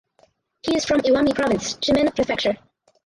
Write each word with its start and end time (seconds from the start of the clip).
He 0.63 0.75
is 0.75 0.83
from 0.85 1.01
Iwami 1.01 1.35
Province 1.35 1.75
(Shimane 1.75 2.15
Prefecture). 2.15 2.57